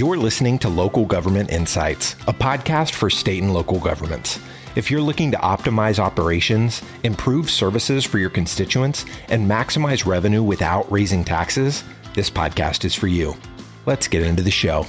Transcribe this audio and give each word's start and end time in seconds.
You're 0.00 0.16
listening 0.16 0.58
to 0.60 0.70
Local 0.70 1.04
Government 1.04 1.50
Insights, 1.50 2.14
a 2.26 2.32
podcast 2.32 2.92
for 2.92 3.10
state 3.10 3.42
and 3.42 3.52
local 3.52 3.78
governments. 3.78 4.40
If 4.74 4.90
you're 4.90 5.02
looking 5.02 5.30
to 5.32 5.36
optimize 5.36 5.98
operations, 5.98 6.80
improve 7.04 7.50
services 7.50 8.02
for 8.02 8.16
your 8.16 8.30
constituents, 8.30 9.04
and 9.28 9.46
maximize 9.46 10.06
revenue 10.06 10.42
without 10.42 10.90
raising 10.90 11.22
taxes, 11.22 11.84
this 12.14 12.30
podcast 12.30 12.86
is 12.86 12.94
for 12.94 13.08
you. 13.08 13.36
Let's 13.84 14.08
get 14.08 14.22
into 14.22 14.42
the 14.42 14.50
show. 14.50 14.86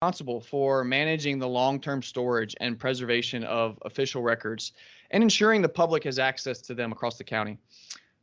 Responsible 0.00 0.40
for 0.40 0.84
managing 0.84 1.40
the 1.40 1.48
long 1.48 1.80
term 1.80 2.04
storage 2.04 2.54
and 2.60 2.78
preservation 2.78 3.42
of 3.42 3.80
official 3.84 4.22
records 4.22 4.74
and 5.10 5.24
ensuring 5.24 5.60
the 5.60 5.68
public 5.68 6.04
has 6.04 6.20
access 6.20 6.60
to 6.60 6.74
them 6.74 6.92
across 6.92 7.18
the 7.18 7.24
county. 7.24 7.58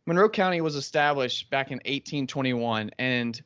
Monroe 0.05 0.29
County 0.29 0.61
was 0.61 0.77
established 0.77 1.49
back 1.49 1.67
in 1.71 1.79
1821, 1.79 2.91
and 2.97 3.41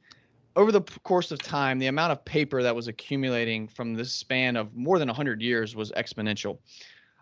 over 0.57 0.71
the 0.71 0.81
course 1.03 1.31
of 1.31 1.39
time, 1.39 1.77
the 1.77 1.85
amount 1.85 2.11
of 2.11 2.25
paper 2.25 2.63
that 2.63 2.75
was 2.75 2.87
accumulating 2.87 3.67
from 3.67 3.93
this 3.93 4.11
span 4.11 4.55
of 4.55 4.75
more 4.75 4.97
than 4.97 5.07
100 5.07 5.39
years 5.39 5.75
was 5.75 5.91
exponential. 5.91 6.57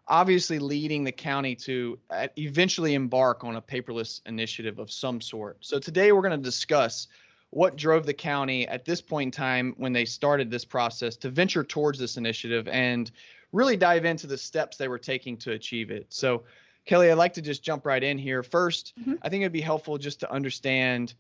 Obviously, 0.08 0.58
leading 0.58 1.04
the 1.04 1.12
county 1.12 1.54
to 1.56 2.00
uh, 2.12 2.28
eventually 2.38 2.94
embark 2.94 3.44
on 3.44 3.58
a 3.58 3.62
paperless 3.62 4.22
initiative 4.26 4.80
of 4.80 4.90
some 4.90 5.20
sort. 5.20 5.58
So, 5.60 5.80
today 5.80 6.14
we're 6.14 6.22
going 6.22 6.40
to 6.40 6.44
discuss 6.44 7.08
what 7.50 7.76
drove 7.76 8.06
the 8.06 8.14
county 8.14 8.68
at 8.70 8.86
this 8.86 9.02
point 9.02 9.28
in 9.28 9.32
time 9.32 9.74
when 9.78 9.92
they 9.92 10.06
started 10.06 10.50
this 10.50 10.64
process 10.64 11.18
to 11.18 11.30
venture 11.30 11.64
towards 11.64 12.00
this 12.00 12.18
initiative 12.18 12.68
and 12.70 13.12
really 13.52 13.76
dive 13.76 14.06
into 14.06 14.28
the 14.28 14.38
steps 14.38 14.78
they 14.78 14.88
were 14.88 15.00
taking 15.00 15.36
to 15.38 15.52
achieve 15.52 15.92
it. 15.92 16.06
So, 16.10 16.44
Kelly, 16.86 17.12
I'd 17.12 17.16
like 17.16 17.34
to 17.34 17.42
just 17.42 17.64
jump 17.64 17.86
right 17.86 18.04
in 18.04 18.18
here. 18.18 18.44
1st 18.44 18.94
mm-hmm. 18.94 19.14
I 19.24 19.30
think 19.30 19.42
it'd 19.42 19.52
be 19.52 19.60
helpful 19.60 19.98
just 19.98 20.22
to 20.22 20.32
understand 20.32 21.16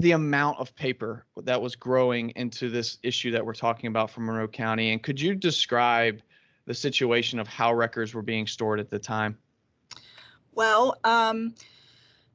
the 0.00 0.12
amount 0.12 0.58
of 0.58 0.74
paper 0.74 1.24
that 1.42 1.60
was 1.60 1.76
growing 1.76 2.30
into 2.30 2.68
this 2.68 2.98
issue 3.02 3.30
that 3.30 3.44
we're 3.44 3.54
talking 3.54 3.88
about 3.88 4.10
from 4.10 4.26
Monroe 4.26 4.48
County. 4.48 4.92
And 4.92 5.02
could 5.02 5.20
you 5.20 5.34
describe 5.34 6.20
the 6.66 6.74
situation 6.74 7.38
of 7.38 7.46
how 7.46 7.72
records 7.72 8.14
were 8.14 8.22
being 8.22 8.46
stored 8.46 8.80
at 8.80 8.90
the 8.90 8.98
time? 8.98 9.38
Well, 10.52 10.98
um, 11.04 11.54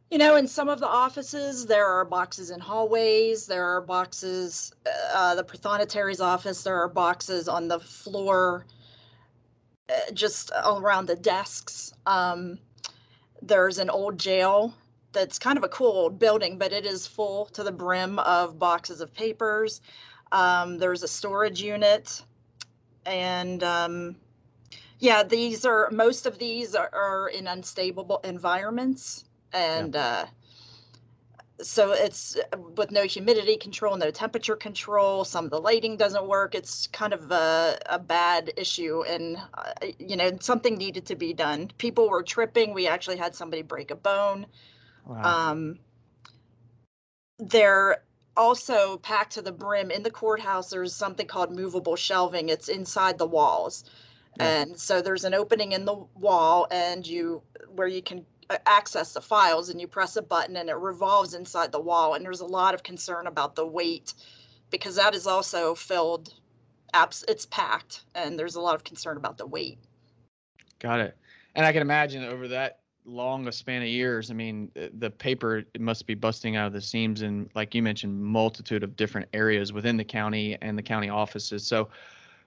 you 0.10 0.18
know, 0.18 0.36
in 0.36 0.48
some 0.48 0.70
of 0.70 0.80
the 0.80 0.88
offices, 0.88 1.66
there 1.66 1.86
are 1.86 2.06
boxes 2.06 2.50
in 2.50 2.60
hallways. 2.60 3.46
There 3.46 3.66
are 3.66 3.82
boxes, 3.82 4.74
uh, 5.14 5.36
the 5.36 5.44
prothonotary's 5.44 6.22
office, 6.22 6.64
there 6.64 6.76
are 6.76 6.88
boxes 6.88 7.48
on 7.48 7.68
the 7.68 7.80
floor, 7.80 8.66
uh, 9.90 10.12
just 10.14 10.52
around 10.66 11.08
the 11.08 11.16
desks. 11.16 11.94
Um, 12.06 12.58
there's 13.42 13.78
an 13.78 13.90
old 13.90 14.18
jail 14.18 14.74
that's 15.12 15.40
kind 15.40 15.58
of 15.58 15.64
a 15.64 15.70
cool 15.70 15.92
old 15.92 16.20
building, 16.20 16.58
but 16.58 16.72
it 16.72 16.86
is 16.86 17.08
full 17.08 17.46
to 17.48 17.64
the 17.64 17.72
brim 17.72 18.20
of 18.20 18.60
boxes 18.60 19.02
of 19.02 19.14
papers. 19.14 19.82
Um, 20.32 20.78
there's 20.78 21.04
a 21.04 21.08
storage 21.08 21.62
unit, 21.62 22.22
and 23.06 23.64
um, 23.64 24.16
yeah, 25.00 25.24
these 25.24 25.66
are 25.66 25.90
most 25.92 26.26
of 26.26 26.38
these 26.38 26.76
are, 26.76 26.90
are 26.94 27.30
in 27.30 27.48
unstable 27.48 28.20
environments, 28.24 29.26
and 29.54 29.96
yeah. 29.96 30.02
uh, 30.02 30.26
so 31.62 31.92
it's 31.92 32.38
with 32.76 32.92
no 32.92 33.04
humidity 33.04 33.58
control, 33.58 33.98
no 33.98 34.12
temperature 34.12 34.56
control. 34.56 35.26
Some 35.26 35.46
of 35.46 35.52
the 35.52 35.60
lighting 35.60 35.98
doesn't 35.98 36.28
work. 36.28 36.56
It's 36.56 36.88
kind 36.88 37.14
of 37.14 37.32
a, 37.32 37.78
a 37.88 38.00
bad 38.00 38.54
issue, 38.56 39.04
and 39.08 39.38
uh, 39.56 39.72
you 39.98 40.16
know 40.16 40.32
something 40.40 40.78
needed 40.78 41.06
to 41.08 41.16
be 41.16 41.34
done. 41.34 41.72
People 41.78 42.10
were 42.10 42.24
tripping. 42.24 42.74
We 42.74 42.88
actually 42.88 43.18
had 43.18 43.36
somebody 43.36 43.64
break 43.64 43.90
a 43.92 43.96
bone. 43.96 44.46
Wow. 45.06 45.52
Um, 45.52 45.80
they're 47.40 48.04
also 48.38 48.98
packed 48.98 49.34
to 49.34 49.42
the 49.42 49.52
brim 49.52 49.92
in 49.92 50.04
the 50.04 50.12
courthouse. 50.12 50.70
There's 50.70 50.96
something 50.96 51.28
called 51.28 51.52
movable 51.52 51.96
shelving. 51.96 52.50
It's 52.50 52.70
inside 52.70 53.18
the 53.18 53.28
walls, 53.28 53.86
yeah. 54.38 54.62
and 54.62 54.80
so 54.80 55.02
there's 55.02 55.26
an 55.26 55.34
opening 55.34 55.72
in 55.72 55.86
the 55.86 55.96
wall, 56.16 56.68
and 56.72 57.06
you 57.06 57.42
where 57.76 57.88
you 57.88 58.02
can 58.02 58.26
uh, 58.50 58.58
access 58.66 59.14
the 59.14 59.22
files, 59.22 59.70
and 59.70 59.80
you 59.80 59.88
press 59.88 60.16
a 60.16 60.22
button, 60.22 60.58
and 60.58 60.70
it 60.70 60.76
revolves 60.78 61.34
inside 61.34 61.72
the 61.72 61.80
wall. 61.80 62.14
And 62.14 62.24
there's 62.24 62.42
a 62.42 62.46
lot 62.46 62.74
of 62.74 62.84
concern 62.84 63.28
about 63.28 63.56
the 63.56 63.66
weight 63.66 64.14
because 64.70 64.96
that 64.96 65.16
is 65.16 65.28
also 65.28 65.76
filled. 65.76 66.34
It's 67.28 67.46
packed, 67.46 68.04
and 68.16 68.38
there's 68.38 68.56
a 68.56 68.62
lot 68.62 68.76
of 68.76 68.84
concern 68.84 69.18
about 69.18 69.38
the 69.38 69.46
weight. 69.46 69.78
Got 70.80 71.02
it. 71.02 71.18
And 71.56 71.66
I 71.66 71.72
can 71.72 71.82
imagine 71.82 72.24
over 72.24 72.48
that 72.48 72.79
long 73.10 73.48
a 73.48 73.52
span 73.52 73.82
of 73.82 73.88
years, 73.88 74.32
I 74.32 74.34
mean, 74.34 74.72
uh, 74.76 74.88
the 75.00 75.10
paper 75.10 75.64
must 75.80 76.06
be 76.08 76.14
busting 76.14 76.56
out 76.56 76.68
of 76.68 76.74
the 76.74 76.82
seams 76.82 77.22
in, 77.22 77.50
like 77.56 77.74
you 77.76 77.82
mentioned, 77.82 78.22
multitude 78.22 78.84
of 78.84 78.96
different 78.96 79.28
areas 79.34 79.74
within 79.74 79.98
the 79.98 80.04
county 80.04 80.58
and 80.62 80.78
the 80.78 80.84
county 80.84 81.10
offices. 81.10 81.66
So, 81.66 81.90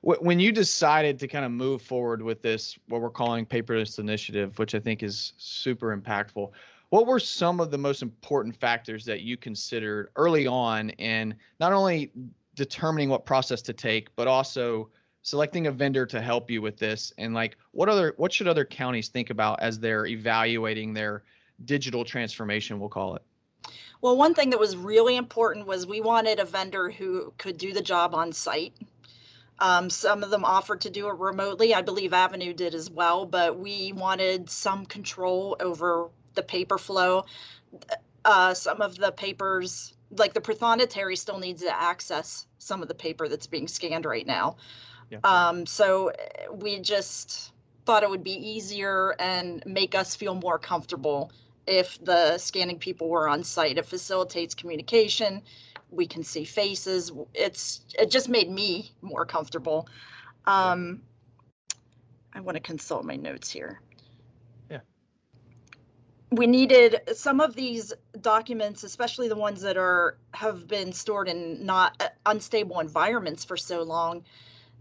when 0.04 0.40
you 0.40 0.50
decided 0.50 1.16
to 1.20 1.28
kind 1.28 1.44
of 1.44 1.52
move 1.52 1.80
forward 1.80 2.22
with 2.22 2.42
this, 2.42 2.76
what 2.88 3.00
we're 3.00 3.08
calling 3.08 3.46
paperless 3.46 4.00
initiative, 4.00 4.58
which 4.58 4.74
I 4.74 4.80
think 4.80 5.04
is 5.04 5.32
super 5.36 5.96
impactful, 5.96 6.50
what 6.90 7.06
were 7.06 7.20
some 7.20 7.60
of 7.60 7.70
the 7.70 7.78
most 7.78 8.02
important 8.02 8.56
factors 8.56 9.04
that 9.04 9.20
you 9.20 9.36
considered 9.36 10.10
early 10.16 10.48
on 10.48 10.90
in 10.90 11.36
not 11.60 11.72
only 11.72 12.10
determining 12.56 13.10
what 13.10 13.24
process 13.24 13.62
to 13.62 13.72
take, 13.72 14.14
but 14.16 14.26
also 14.26 14.88
selecting 15.22 15.68
a 15.68 15.70
vendor 15.70 16.04
to 16.04 16.20
help 16.20 16.50
you 16.50 16.60
with 16.60 16.76
this 16.76 17.12
and 17.16 17.32
like 17.32 17.56
what 17.70 17.88
other 17.88 18.12
what 18.16 18.32
should 18.32 18.48
other 18.48 18.64
counties 18.64 19.08
think 19.08 19.30
about 19.30 19.60
as 19.62 19.78
they're 19.78 20.06
evaluating 20.06 20.92
their 20.92 21.22
digital 21.64 22.04
transformation 22.04 22.80
we'll 22.80 22.88
call 22.88 23.14
it? 23.14 23.22
Well 24.00 24.16
one 24.16 24.34
thing 24.34 24.50
that 24.50 24.58
was 24.58 24.76
really 24.76 25.16
important 25.16 25.66
was 25.66 25.86
we 25.86 26.00
wanted 26.00 26.40
a 26.40 26.44
vendor 26.44 26.90
who 26.90 27.32
could 27.38 27.56
do 27.56 27.72
the 27.72 27.82
job 27.82 28.14
on 28.14 28.32
site. 28.32 28.74
Um, 29.60 29.88
some 29.90 30.24
of 30.24 30.30
them 30.30 30.44
offered 30.44 30.80
to 30.80 30.90
do 30.90 31.08
it 31.08 31.16
remotely. 31.18 31.72
I 31.72 31.82
believe 31.82 32.10
Avenu 32.10 32.54
did 32.54 32.74
as 32.74 32.90
well 32.90 33.24
but 33.24 33.58
we 33.58 33.92
wanted 33.92 34.50
some 34.50 34.84
control 34.86 35.56
over 35.60 36.10
the 36.34 36.42
paper 36.42 36.78
flow. 36.78 37.24
Uh, 38.24 38.54
some 38.54 38.80
of 38.80 38.96
the 38.96 39.12
papers 39.12 39.94
like 40.18 40.34
the 40.34 40.40
prothonotary 40.40 41.16
still 41.16 41.38
needs 41.38 41.62
to 41.62 41.82
access 41.82 42.46
some 42.58 42.82
of 42.82 42.88
the 42.88 42.94
paper 42.94 43.28
that's 43.28 43.46
being 43.46 43.68
scanned 43.68 44.04
right 44.04 44.26
now 44.26 44.56
yeah. 45.12 45.18
Um, 45.24 45.66
so 45.66 46.08
eh, 46.08 46.46
we 46.50 46.78
just 46.78 47.52
thought 47.84 48.02
it 48.02 48.08
would 48.08 48.24
be 48.24 48.32
easier 48.32 49.14
and 49.18 49.62
make 49.66 49.94
us 49.94 50.16
feel 50.16 50.34
more 50.34 50.58
comfortable 50.58 51.30
if 51.66 52.02
the 52.04 52.38
scanning 52.38 52.78
people 52.78 53.08
were 53.08 53.28
on 53.28 53.44
site. 53.44 53.76
It 53.76 53.84
facilitates 53.86 54.54
communication. 54.54 55.42
We 55.90 56.06
can 56.06 56.22
see 56.22 56.44
faces. 56.44 57.12
It's 57.34 57.82
it 57.98 58.10
just 58.10 58.28
made 58.28 58.50
me 58.50 58.92
more 59.02 59.26
comfortable. 59.26 59.86
Um, 60.46 61.02
I 62.32 62.40
want 62.40 62.56
to 62.56 62.62
consult 62.62 63.04
my 63.04 63.16
notes 63.16 63.50
here. 63.50 63.80
Yeah. 64.70 64.80
We 66.30 66.46
needed 66.46 67.02
some 67.14 67.40
of 67.40 67.54
these 67.54 67.92
documents, 68.22 68.82
especially 68.82 69.28
the 69.28 69.36
ones 69.36 69.60
that 69.60 69.76
are 69.76 70.16
have 70.32 70.66
been 70.66 70.90
stored 70.90 71.28
in 71.28 71.66
not 71.66 72.00
uh, 72.00 72.08
unstable 72.24 72.80
environments 72.80 73.44
for 73.44 73.58
so 73.58 73.82
long 73.82 74.24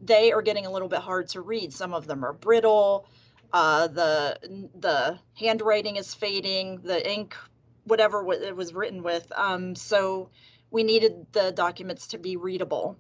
they 0.02 0.32
are 0.32 0.42
getting 0.42 0.66
a 0.66 0.72
little 0.72 0.88
bit 0.88 1.00
hard 1.00 1.30
to 1.30 1.42
read. 1.42 1.74
Some 1.74 1.94
of 1.94 2.08
them 2.08 2.26
are 2.26 2.34
brittle. 2.34 3.08
Uh, 3.54 3.88
the 3.88 4.70
the 4.80 5.20
handwriting 5.36 5.98
is 5.98 6.14
fading. 6.14 6.82
The 6.84 7.10
ink, 7.10 7.36
whatever 7.84 8.26
it 8.32 8.56
was 8.56 8.74
written 8.74 9.04
with. 9.04 9.32
Um, 9.36 9.76
so 9.76 10.30
we 10.72 10.84
needed 10.84 11.28
the 11.34 11.52
documents 11.52 12.08
to 12.08 12.18
be 12.18 12.38
readable. 12.38 12.98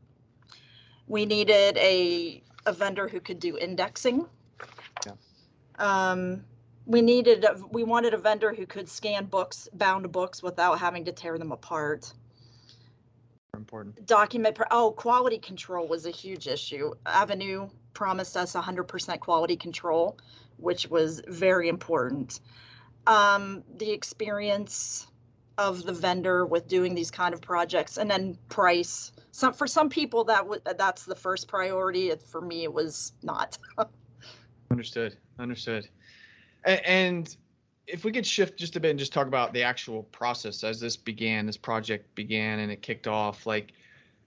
We 1.08 1.26
needed 1.26 1.78
a 1.78 2.44
a 2.66 2.74
vendor 2.74 3.08
who 3.08 3.20
could 3.20 3.40
do 3.40 3.58
indexing. 3.58 4.28
Yeah. 5.06 5.14
Um, 5.80 6.44
we 6.86 7.02
needed 7.02 7.46
we 7.72 7.84
wanted 7.84 8.14
a 8.14 8.18
vendor 8.18 8.54
who 8.54 8.66
could 8.66 8.90
scan 8.90 9.26
books, 9.26 9.70
bound 9.74 10.12
books, 10.12 10.44
without 10.44 10.80
having 10.80 11.06
to 11.06 11.12
tear 11.12 11.38
them 11.38 11.52
apart 11.52 12.14
important. 13.62 14.06
Document, 14.06 14.58
oh, 14.72 14.92
quality 14.92 15.38
control 15.38 15.88
was 15.88 16.06
a 16.06 16.12
huge 16.12 16.48
issue. 16.48 16.92
Avenu 17.06 17.70
promised 17.94 18.36
us 18.36 18.54
100% 18.54 19.20
quality 19.20 19.56
control, 19.56 20.18
which 20.58 20.90
was 20.90 21.22
very 21.28 21.70
important. 21.70 22.40
Um, 23.08 23.64
the 23.78 23.92
experience 23.92 25.08
of 25.58 25.84
the 25.84 25.94
vendor 25.94 26.46
with 26.46 26.68
doing 26.68 26.96
these 26.96 27.12
kind 27.12 27.34
of 27.34 27.42
projects 27.42 27.98
and 27.98 28.10
then 28.10 28.38
price. 28.50 29.12
Some 29.32 29.54
for 29.54 29.68
some 29.68 29.90
people 29.90 30.24
that 30.26 30.44
that's 30.78 31.06
the 31.06 31.16
first 31.16 31.48
priority. 31.48 32.12
For 32.16 32.42
me, 32.42 32.64
it 32.64 32.74
was 32.74 33.14
not. 33.22 33.58
understood. 34.72 35.18
Understood. 35.40 35.88
and 36.66 37.36
if 37.88 38.04
we 38.04 38.12
could 38.12 38.26
shift 38.26 38.58
just 38.58 38.76
a 38.76 38.80
bit 38.80 38.90
and 38.92 39.00
just 39.00 39.14
talk 39.14 39.28
about 39.28 39.54
the 39.54 39.64
actual 39.64 40.04
process 40.04 40.64
as 40.64 40.80
this 40.80 40.96
began, 40.96 41.46
this 41.46 41.58
project 41.58 42.14
began 42.16 42.60
and 42.60 42.72
it 42.72 42.82
kicked 42.82 43.08
off, 43.08 43.46
like 43.46 43.74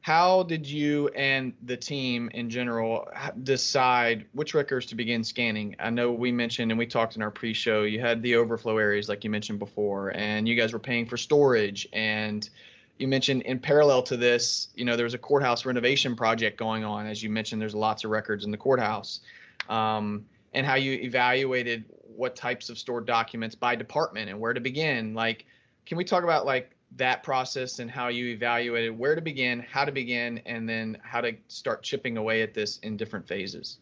how 0.02 0.42
did 0.42 0.66
you 0.66 1.08
and 1.16 1.54
the 1.62 1.76
team 1.76 2.28
in 2.34 2.50
general 2.50 3.08
decide 3.42 4.26
which 4.32 4.52
records 4.52 4.84
to 4.86 4.94
begin 4.94 5.24
scanning? 5.24 5.74
I 5.78 5.88
know 5.88 6.12
we 6.12 6.30
mentioned 6.30 6.70
and 6.70 6.78
we 6.78 6.86
talked 6.86 7.16
in 7.16 7.22
our 7.22 7.30
pre-show, 7.30 7.84
you 7.84 8.00
had 8.00 8.20
the 8.22 8.36
overflow 8.36 8.76
areas 8.76 9.08
like 9.08 9.24
you 9.24 9.30
mentioned 9.30 9.58
before, 9.58 10.10
and 10.14 10.46
you 10.46 10.56
guys 10.56 10.74
were 10.74 10.78
paying 10.78 11.06
for 11.06 11.16
storage 11.16 11.88
and 11.94 12.50
you 12.98 13.08
mentioned 13.08 13.42
in 13.42 13.58
parallel 13.58 14.02
to 14.02 14.16
this, 14.16 14.68
you 14.74 14.84
know, 14.84 14.94
there 14.94 15.04
was 15.04 15.14
a 15.14 15.18
courthouse 15.18 15.64
renovation 15.64 16.14
project 16.14 16.58
going 16.58 16.84
on. 16.84 17.06
As 17.06 17.22
you 17.22 17.30
mentioned, 17.30 17.60
there's 17.60 17.74
lots 17.74 18.04
of 18.04 18.10
records 18.10 18.44
in 18.44 18.50
the 18.50 18.56
courthouse. 18.56 19.20
Um, 19.68 20.26
and 20.54 20.64
how 20.64 20.76
you 20.76 20.92
evaluated 20.92 21.84
what 22.02 22.36
types 22.36 22.70
of 22.70 22.78
stored 22.78 23.06
documents 23.06 23.54
by 23.54 23.74
department 23.74 24.30
and 24.30 24.38
where 24.38 24.52
to 24.52 24.60
begin. 24.60 25.14
Like, 25.14 25.46
can 25.84 25.98
we 25.98 26.04
talk 26.04 26.24
about 26.24 26.46
like 26.46 26.74
that 26.96 27.22
process 27.22 27.80
and 27.80 27.90
how 27.90 28.08
you 28.08 28.28
evaluated 28.28 28.96
where 28.96 29.14
to 29.14 29.20
begin, 29.20 29.60
how 29.60 29.84
to 29.84 29.92
begin, 29.92 30.38
and 30.46 30.68
then 30.68 30.96
how 31.02 31.20
to 31.20 31.32
start 31.48 31.82
chipping 31.82 32.16
away 32.16 32.42
at 32.42 32.54
this 32.54 32.78
in 32.78 32.96
different 32.96 33.26
phases? 33.26 33.78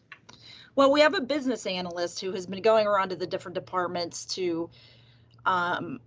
Well, 0.75 0.91
we 0.91 1.01
have 1.01 1.13
a 1.13 1.21
business 1.21 1.67
analyst 1.67 2.19
who 2.19 2.31
has 2.31 2.47
been 2.47 2.61
going 2.61 2.87
around 2.87 3.09
to 3.09 3.15
the 3.15 3.27
different 3.27 3.53
departments 3.53 4.25
to 4.35 4.69
um, 5.45 5.99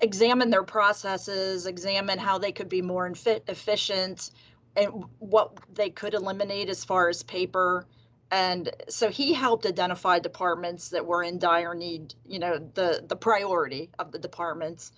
examine 0.00 0.50
their 0.50 0.64
processes, 0.64 1.66
examine 1.66 2.18
how 2.18 2.38
they 2.38 2.50
could 2.50 2.68
be 2.68 2.82
more 2.82 3.06
efficient, 3.06 4.32
and 4.76 5.04
what 5.20 5.56
they 5.72 5.90
could 5.90 6.14
eliminate 6.14 6.68
as 6.68 6.84
far 6.84 7.08
as 7.08 7.22
paper. 7.22 7.86
And 8.32 8.70
so 8.88 9.10
he 9.10 9.32
helped 9.32 9.66
identify 9.66 10.18
departments 10.18 10.88
that 10.88 11.06
were 11.06 11.22
in 11.22 11.38
dire 11.38 11.74
need, 11.74 12.14
you 12.26 12.38
know, 12.40 12.58
the 12.74 13.04
the 13.06 13.16
priority 13.16 13.90
of 13.98 14.10
the 14.10 14.18
departments. 14.18 14.90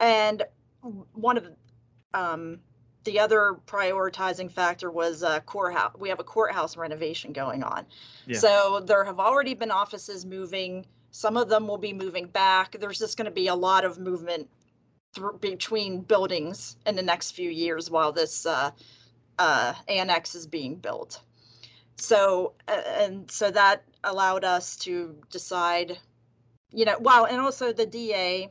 And 0.00 0.44
one 1.14 1.38
of 1.38 1.48
um, 2.12 2.60
the 3.04 3.18
other 3.18 3.56
prioritizing 3.66 4.52
factor 4.52 4.90
was 4.90 5.22
a 5.22 5.40
courthouse. 5.40 5.96
We 5.98 6.10
have 6.10 6.20
a 6.20 6.24
courthouse 6.24 6.76
renovation 6.76 7.32
going 7.32 7.64
on. 7.64 7.86
Yeah. 8.26 8.38
So 8.38 8.80
there 8.86 9.04
have 9.04 9.18
already 9.18 9.54
been 9.54 9.70
offices 9.70 10.24
moving 10.24 10.86
some 11.14 11.36
of 11.36 11.48
them 11.48 11.68
will 11.68 11.78
be 11.78 11.92
moving 11.92 12.26
back. 12.26 12.76
There's 12.80 12.98
just 12.98 13.16
going 13.16 13.26
to 13.26 13.30
be 13.30 13.46
a 13.46 13.54
lot 13.54 13.84
of 13.84 14.00
movement 14.00 14.48
between 15.40 16.00
buildings 16.00 16.76
in 16.86 16.96
the 16.96 17.02
next 17.02 17.30
few 17.36 17.50
years 17.50 17.88
while 17.88 18.10
this 18.10 18.44
uh, 18.44 18.72
uh, 19.38 19.74
annex 19.86 20.34
is 20.34 20.44
being 20.48 20.74
built. 20.74 21.20
So, 21.96 22.52
uh, 22.68 22.82
and 22.98 23.30
so 23.30 23.50
that 23.50 23.84
allowed 24.04 24.44
us 24.44 24.76
to 24.78 25.16
decide, 25.30 25.98
you 26.70 26.84
know, 26.84 26.98
wow, 26.98 27.24
and 27.24 27.40
also 27.40 27.72
the 27.72 27.86
DA, 27.86 28.50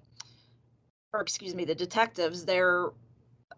or 1.14 1.22
excuse 1.22 1.54
me, 1.54 1.66
the 1.66 1.76
detectives, 1.76 2.46
they're 2.46 2.90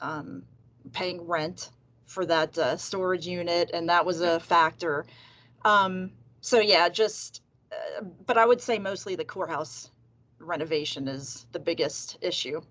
um, 0.02 0.44
paying 0.92 1.26
rent 1.28 1.70
for 2.06 2.26
that 2.26 2.58
uh, 2.58 2.78
storage 2.78 3.28
unit, 3.28 3.72
and 3.74 3.90
that 3.90 4.06
was 4.06 4.22
a 4.22 4.40
factor. 4.40 5.06
Um, 5.64 6.12
so 6.42 6.60
yeah, 6.60 6.90
just 6.90 7.42
but 8.26 8.38
I 8.38 8.46
would 8.46 8.62
say 8.62 8.80
mostly 8.80 9.16
the 9.16 9.26
courthouse 9.26 9.92
renovation 10.40 11.08
is 11.08 11.46
the 11.52 11.60
biggest 11.60 12.18
issue. 12.22 12.62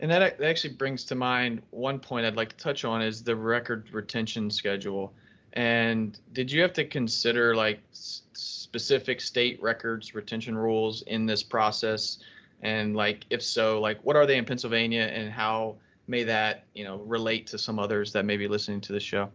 And 0.00 0.10
that, 0.10 0.38
that 0.38 0.48
actually 0.48 0.74
brings 0.74 1.04
to 1.04 1.14
mind 1.14 1.62
one 1.70 1.98
point 1.98 2.26
I'd 2.26 2.36
like 2.36 2.50
to 2.50 2.56
touch 2.56 2.84
on 2.84 3.00
is 3.00 3.22
the 3.22 3.36
record 3.36 3.88
retention 3.92 4.50
schedule. 4.50 5.12
And 5.54 6.18
did 6.32 6.50
you 6.50 6.60
have 6.62 6.72
to 6.74 6.84
consider 6.84 7.54
like 7.54 7.80
specific 7.92 9.20
state 9.20 9.62
records 9.62 10.14
retention 10.14 10.56
rules 10.56 11.02
in 11.02 11.26
this 11.26 11.42
process? 11.42 12.18
And 12.62 12.96
like, 12.96 13.24
if 13.30 13.42
so, 13.42 13.80
like 13.80 13.98
what 14.04 14.16
are 14.16 14.26
they 14.26 14.36
in 14.36 14.44
Pennsylvania 14.44 15.02
and 15.02 15.30
how 15.30 15.76
may 16.08 16.24
that, 16.24 16.64
you 16.74 16.84
know, 16.84 16.98
relate 16.98 17.46
to 17.48 17.58
some 17.58 17.78
others 17.78 18.12
that 18.12 18.24
may 18.24 18.36
be 18.36 18.48
listening 18.48 18.80
to 18.82 18.92
the 18.92 19.00
show? 19.00 19.30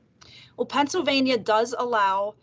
Well, 0.58 0.66
Pennsylvania 0.66 1.38
does 1.38 1.74
allow 1.78 2.36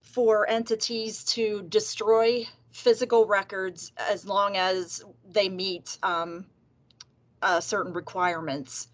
for 0.00 0.48
entities 0.48 1.24
to 1.24 1.62
destroy 1.68 2.46
physical 2.70 3.26
records 3.26 3.92
as 3.98 4.24
long 4.24 4.56
as 4.56 5.04
they 5.30 5.48
meet 5.48 5.98
um, 6.02 6.46
uh, 7.42 7.60
certain 7.60 7.92
requirements. 7.92 8.88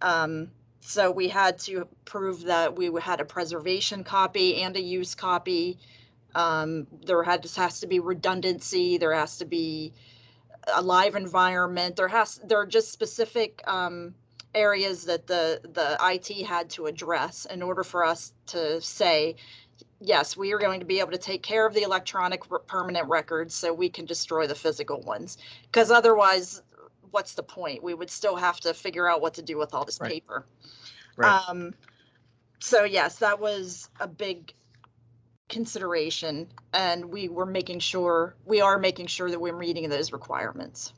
Um, 0.00 0.50
so 0.80 1.10
we 1.10 1.28
had 1.28 1.58
to 1.60 1.86
prove 2.04 2.42
that 2.44 2.76
we 2.76 2.90
had 3.00 3.20
a 3.20 3.24
preservation 3.24 4.02
copy 4.04 4.62
and 4.62 4.76
a 4.76 4.80
use 4.82 5.14
copy. 5.14 5.78
Um, 6.34 6.86
there 7.04 7.22
had 7.22 7.44
has 7.56 7.80
to 7.80 7.86
be 7.86 8.00
redundancy. 8.00 8.98
There 8.98 9.14
has 9.14 9.38
to 9.38 9.44
be 9.44 9.92
a 10.74 10.82
live 10.82 11.16
environment. 11.16 11.96
There 11.96 12.08
has 12.08 12.40
there 12.44 12.60
are 12.60 12.66
just 12.66 12.92
specific 12.92 13.62
um, 13.66 14.14
areas 14.54 15.04
that 15.04 15.26
the 15.26 15.60
the 15.62 15.96
IT 16.00 16.46
had 16.46 16.70
to 16.70 16.86
address 16.86 17.46
in 17.46 17.62
order 17.62 17.84
for 17.84 18.04
us 18.04 18.32
to 18.46 18.80
say 18.80 19.36
yes, 20.00 20.36
we 20.36 20.52
are 20.52 20.58
going 20.58 20.80
to 20.80 20.86
be 20.86 20.98
able 21.00 21.12
to 21.12 21.18
take 21.18 21.42
care 21.42 21.66
of 21.66 21.74
the 21.74 21.82
electronic 21.82 22.42
permanent 22.66 23.06
records 23.08 23.54
so 23.54 23.72
we 23.72 23.88
can 23.88 24.06
destroy 24.06 24.46
the 24.46 24.54
physical 24.54 25.00
ones. 25.02 25.38
Because 25.62 25.90
otherwise, 25.90 26.62
what's 27.10 27.34
the 27.34 27.42
point? 27.42 27.82
We 27.82 27.94
would 27.94 28.10
still 28.10 28.36
have 28.36 28.60
to 28.60 28.74
figure 28.74 29.08
out 29.08 29.20
what 29.20 29.34
to 29.34 29.42
do 29.42 29.58
with 29.58 29.74
all 29.74 29.84
this 29.84 30.00
right. 30.00 30.10
paper. 30.10 30.46
Right. 31.16 31.48
Um, 31.48 31.74
so 32.60 32.84
yes, 32.84 33.16
that 33.16 33.40
was 33.40 33.88
a 34.00 34.06
big 34.06 34.52
consideration, 35.48 36.48
and 36.72 37.04
we 37.06 37.28
were 37.28 37.46
making 37.46 37.80
sure 37.80 38.36
we 38.44 38.60
are 38.60 38.78
making 38.78 39.06
sure 39.06 39.30
that 39.30 39.40
we're 39.40 39.56
meeting 39.56 39.88
those 39.88 40.12
requirements. 40.12 40.92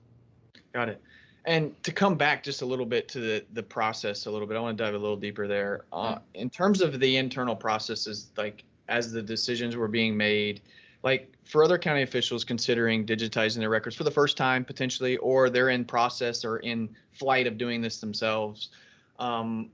Got 0.72 0.88
it. 0.88 1.00
And 1.44 1.80
to 1.82 1.90
come 1.90 2.16
back 2.16 2.44
just 2.44 2.62
a 2.62 2.66
little 2.66 2.86
bit 2.86 3.08
to 3.08 3.20
the 3.20 3.44
the 3.52 3.62
process 3.62 4.26
a 4.26 4.30
little 4.30 4.46
bit, 4.46 4.56
I 4.56 4.60
want 4.60 4.78
to 4.78 4.84
dive 4.84 4.94
a 4.94 4.98
little 4.98 5.16
deeper 5.16 5.48
there. 5.48 5.84
Uh, 5.92 6.14
mm-hmm. 6.14 6.24
in 6.34 6.50
terms 6.50 6.80
of 6.80 7.00
the 7.00 7.16
internal 7.16 7.56
processes, 7.56 8.30
like 8.36 8.64
as 8.88 9.10
the 9.10 9.22
decisions 9.22 9.76
were 9.76 9.88
being 9.88 10.16
made 10.16 10.60
like 11.02 11.32
for 11.44 11.64
other 11.64 11.78
county 11.78 12.02
officials 12.02 12.44
considering 12.44 13.04
digitizing 13.04 13.58
their 13.58 13.70
records 13.70 13.96
for 13.96 14.04
the 14.04 14.10
first 14.10 14.36
time 14.36 14.64
potentially 14.64 15.16
or 15.18 15.50
they're 15.50 15.70
in 15.70 15.84
process 15.84 16.44
or 16.44 16.58
in 16.58 16.88
flight 17.12 17.46
of 17.46 17.58
doing 17.58 17.80
this 17.80 17.98
themselves 17.98 18.70
um, 19.18 19.70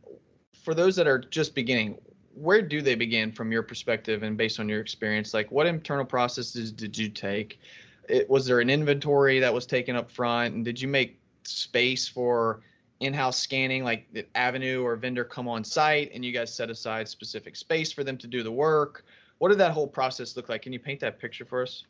for 0.65 0.75
those 0.75 0.97
that 0.97 1.07
are 1.07 1.19
just 1.19 1.55
beginning 1.55 1.99
where 2.41 2.63
do 2.63 2.81
they 2.81 2.95
begin 2.95 3.33
from 3.33 3.51
your 3.51 3.63
perspective 3.63 4.23
and 4.23 4.37
based 4.37 4.61
on 4.61 4.69
your 4.69 4.81
experience? 4.81 5.35
Like 5.35 5.51
what 5.51 5.67
internal 5.67 6.05
processes 6.05 6.71
did 6.71 6.97
you 6.97 7.09
take? 7.09 7.61
It, 8.09 8.29
was 8.31 8.47
there 8.47 8.61
an 8.61 8.71
inventory 8.71 9.41
that 9.41 9.53
was 9.53 9.67
taken 9.67 9.97
up 9.97 10.11
front? 10.11 10.55
And 10.55 10.65
did 10.65 10.81
you 10.81 10.89
make 10.89 11.21
space 11.45 12.07
for 12.07 12.61
in-house 13.01 13.39
scanning 13.39 13.85
like 13.85 14.07
the 14.13 14.25
Avenu 14.35 14.83
or 14.83 14.97
vendor 14.97 15.25
come 15.25 15.49
on 15.49 15.63
site 15.63 16.11
and 16.13 16.25
you 16.25 16.33
guys 16.33 16.53
set 16.53 16.69
aside 16.71 17.09
specific 17.09 17.55
space 17.55 17.93
for 17.93 18.03
them 18.03 18.17
to 18.19 18.27
do 18.27 18.43
the 18.43 18.51
work 18.51 19.05
what 19.38 19.49
did 19.49 19.58
that 19.58 19.73
whole 19.73 19.87
process 19.87 20.37
look 20.37 20.49
like 20.49 20.62
can 20.62 20.73
you 20.73 20.79
paint 20.79 21.00
that 21.00 21.19
picture 21.19 21.44
for 21.44 21.62
us 21.62 21.85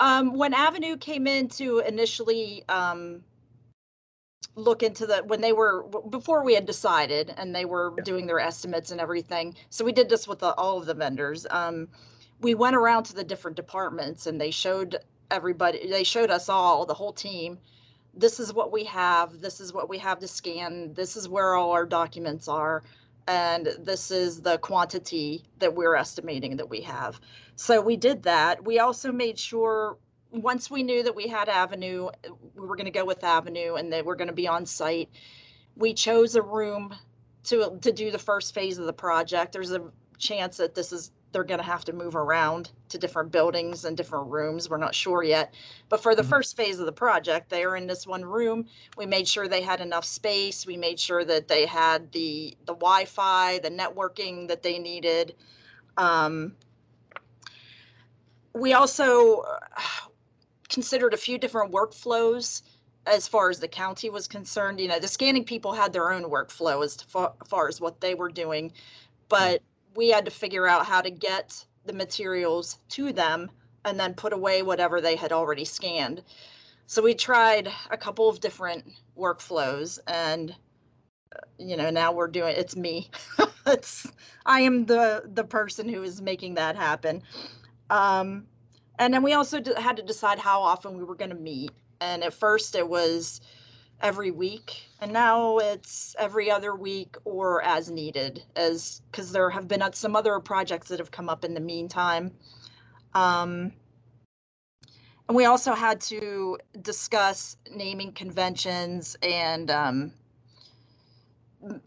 um, 0.00 0.32
when 0.32 0.52
Avenu 0.52 0.98
came 0.98 1.26
in 1.26 1.48
to 1.48 1.80
initially 1.80 2.64
um, 2.68 3.22
look 4.56 4.82
into 4.82 5.06
the 5.06 5.22
when 5.26 5.40
they 5.40 5.52
were 5.52 5.84
before 6.10 6.44
we 6.44 6.54
had 6.54 6.66
decided 6.66 7.32
and 7.36 7.54
they 7.54 7.64
were 7.64 7.94
yeah. 7.96 8.04
doing 8.04 8.26
their 8.26 8.40
estimates 8.40 8.90
and 8.90 9.00
everything 9.00 9.54
so 9.70 9.84
we 9.84 9.92
did 9.92 10.08
this 10.08 10.26
with 10.26 10.40
the, 10.40 10.52
all 10.54 10.78
of 10.78 10.86
the 10.86 10.94
vendors 10.94 11.46
um, 11.50 11.88
we 12.40 12.54
went 12.54 12.74
around 12.76 13.04
to 13.04 13.14
the 13.14 13.24
different 13.24 13.56
departments 13.56 14.26
and 14.26 14.40
they 14.40 14.50
showed 14.50 14.96
everybody 15.30 15.88
they 15.88 16.04
showed 16.04 16.30
us 16.30 16.48
all 16.48 16.84
the 16.84 16.94
whole 16.94 17.12
team 17.12 17.58
this 18.14 18.38
is 18.38 18.52
what 18.52 18.72
we 18.72 18.84
have, 18.84 19.40
this 19.40 19.60
is 19.60 19.72
what 19.72 19.88
we 19.88 19.98
have 19.98 20.18
to 20.20 20.28
scan, 20.28 20.92
this 20.94 21.16
is 21.16 21.28
where 21.28 21.54
all 21.54 21.70
our 21.70 21.86
documents 21.86 22.48
are, 22.48 22.82
and 23.26 23.68
this 23.78 24.10
is 24.10 24.42
the 24.42 24.58
quantity 24.58 25.44
that 25.58 25.74
we're 25.74 25.94
estimating 25.94 26.56
that 26.56 26.68
we 26.68 26.80
have. 26.82 27.20
So 27.56 27.80
we 27.80 27.96
did 27.96 28.22
that. 28.24 28.64
We 28.64 28.78
also 28.78 29.12
made 29.12 29.38
sure 29.38 29.96
once 30.30 30.70
we 30.70 30.82
knew 30.82 31.02
that 31.02 31.14
we 31.14 31.28
had 31.28 31.48
Avenu, 31.48 32.10
we 32.54 32.66
were 32.66 32.76
going 32.76 32.86
to 32.86 32.90
go 32.90 33.04
with 33.04 33.20
Avenu 33.20 33.78
and 33.78 33.92
they 33.92 34.02
were 34.02 34.16
going 34.16 34.28
to 34.28 34.34
be 34.34 34.48
on 34.48 34.64
site. 34.66 35.10
We 35.76 35.94
chose 35.94 36.34
a 36.34 36.42
room 36.42 36.94
to 37.44 37.78
to 37.80 37.92
do 37.92 38.10
the 38.10 38.18
first 38.18 38.54
phase 38.54 38.78
of 38.78 38.86
the 38.86 38.92
project. 38.92 39.52
There's 39.52 39.72
a 39.72 39.82
chance 40.18 40.56
that 40.56 40.74
this 40.74 40.92
is 40.92 41.12
they're 41.32 41.44
going 41.44 41.60
to 41.60 41.64
have 41.64 41.84
to 41.86 41.92
move 41.92 42.14
around 42.14 42.70
to 42.90 42.98
different 42.98 43.32
buildings 43.32 43.84
and 43.84 43.96
different 43.96 44.28
rooms. 44.28 44.68
We're 44.68 44.76
not 44.76 44.94
sure 44.94 45.22
yet. 45.22 45.54
But 45.88 46.02
for 46.02 46.14
the 46.14 46.22
mm-hmm. 46.22 46.30
first 46.30 46.56
phase 46.56 46.78
of 46.78 46.86
the 46.86 46.92
project, 46.92 47.48
they 47.48 47.64
are 47.64 47.76
in 47.76 47.86
this 47.86 48.06
one 48.06 48.24
room. 48.24 48.66
We 48.96 49.06
made 49.06 49.26
sure 49.26 49.48
they 49.48 49.62
had 49.62 49.80
enough 49.80 50.04
space. 50.04 50.66
We 50.66 50.76
made 50.76 51.00
sure 51.00 51.24
that 51.24 51.48
they 51.48 51.66
had 51.66 52.12
the 52.12 52.56
the 52.66 52.74
Wi-Fi, 52.74 53.58
the 53.58 53.70
networking 53.70 54.48
that 54.48 54.62
they 54.62 54.78
needed. 54.78 55.34
Um, 55.96 56.54
we 58.54 58.74
also 58.74 59.40
uh, 59.40 59.80
considered 60.68 61.14
a 61.14 61.16
few 61.16 61.38
different 61.38 61.72
workflows 61.72 62.62
as 63.06 63.26
far 63.26 63.50
as 63.50 63.58
the 63.58 63.68
county 63.68 64.10
was 64.10 64.28
concerned. 64.28 64.80
You 64.80 64.88
know, 64.88 64.98
the 64.98 65.08
scanning 65.08 65.44
people 65.44 65.72
had 65.72 65.92
their 65.92 66.12
own 66.12 66.24
workflow 66.24 66.84
as 66.84 66.96
far, 66.96 67.32
far 67.48 67.68
as 67.68 67.80
what 67.80 68.00
they 68.00 68.14
were 68.14 68.30
doing, 68.30 68.72
but 69.28 69.62
we 69.94 70.08
had 70.10 70.24
to 70.24 70.30
figure 70.30 70.66
out 70.66 70.86
how 70.86 71.00
to 71.00 71.10
get 71.10 71.64
the 71.84 71.92
materials 71.92 72.78
to 72.90 73.12
them 73.12 73.50
and 73.84 73.98
then 73.98 74.14
put 74.14 74.32
away 74.32 74.62
whatever 74.62 75.00
they 75.00 75.16
had 75.16 75.32
already 75.32 75.64
scanned. 75.64 76.22
So 76.86 77.02
we 77.02 77.14
tried 77.14 77.70
a 77.90 77.96
couple 77.96 78.28
of 78.28 78.40
different 78.40 78.84
workflows 79.16 79.98
and 80.06 80.50
uh, 81.34 81.40
you 81.58 81.76
know 81.76 81.90
now 81.90 82.12
we're 82.12 82.28
doing 82.28 82.54
it's 82.56 82.76
me. 82.76 83.10
It's 83.64 84.10
i 84.44 84.60
am 84.60 84.86
the 84.86 85.22
the 85.32 85.44
person 85.44 85.88
who 85.88 86.02
is 86.02 86.20
making 86.20 86.54
that 86.54 86.76
happen. 86.76 87.22
Um 87.90 88.46
and 88.98 89.14
then 89.14 89.22
we 89.22 89.32
also 89.32 89.60
had 89.76 89.96
to 89.96 90.02
decide 90.02 90.38
how 90.38 90.60
often 90.60 90.98
we 90.98 91.04
were 91.04 91.14
going 91.14 91.30
to 91.30 91.36
meet. 91.36 91.70
And 92.00 92.22
at 92.22 92.34
first 92.34 92.74
it 92.74 92.88
was 92.88 93.40
every 94.02 94.30
week, 94.30 94.88
and 95.00 95.12
now 95.12 95.58
it's 95.58 96.16
every 96.18 96.50
other 96.50 96.74
week 96.74 97.16
or 97.24 97.62
as 97.62 97.90
needed, 97.90 98.42
as 98.56 99.00
because 99.10 99.32
there 99.32 99.48
have 99.50 99.68
been 99.68 99.82
some 99.92 100.16
other 100.16 100.38
projects 100.40 100.88
that 100.88 100.98
have 100.98 101.10
come 101.10 101.28
up 101.28 101.44
in 101.44 101.54
the 101.54 101.60
meantime. 101.60 102.32
Um, 103.14 103.72
and 105.28 105.36
we 105.36 105.44
also 105.44 105.72
had 105.72 106.00
to 106.02 106.58
discuss 106.82 107.56
naming 107.74 108.12
conventions 108.12 109.16
and 109.22 109.70
um, 109.70 110.12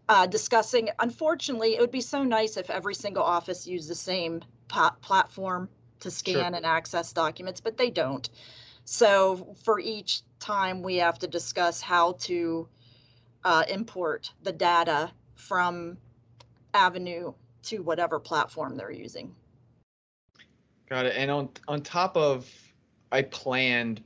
uh, 0.08 0.26
discussing. 0.26 0.88
Unfortunately, 0.98 1.74
it 1.74 1.80
would 1.80 1.90
be 1.90 2.00
so 2.00 2.24
nice 2.24 2.56
if 2.56 2.70
every 2.70 2.94
single 2.94 3.22
office 3.22 3.66
used 3.66 3.88
the 3.88 3.94
same 3.94 4.42
platform 4.68 5.68
to 6.00 6.10
scan 6.10 6.34
sure. 6.34 6.54
and 6.54 6.66
access 6.66 7.12
documents, 7.12 7.60
but 7.60 7.76
they 7.76 7.90
don't. 7.90 8.30
So 8.84 9.54
for 9.62 9.80
each 9.80 10.22
time, 10.38 10.82
we 10.82 10.96
have 10.96 11.18
to 11.20 11.26
discuss 11.26 11.80
how 11.80 12.12
to 12.20 12.68
uh, 13.44 13.64
import 13.68 14.32
the 14.42 14.52
data 14.52 15.10
from 15.34 15.96
Avenu 16.74 17.34
to 17.64 17.78
whatever 17.78 18.18
platform 18.18 18.76
they're 18.76 18.90
using. 18.90 19.34
Got 20.88 21.06
it. 21.06 21.16
And 21.16 21.30
on 21.30 21.48
on 21.66 21.82
top 21.82 22.16
of 22.16 22.48
a 23.12 23.22
planned 23.22 24.02